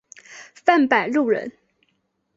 [0.55, 1.51] 范百禄人。